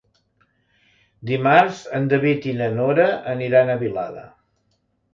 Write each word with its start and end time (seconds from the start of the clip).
Dimarts 1.33 1.83
en 1.99 2.09
David 2.15 2.49
i 2.51 2.57
na 2.65 2.73
Nora 2.81 3.09
aniran 3.37 3.71
a 3.71 3.81
Vilada. 3.87 4.29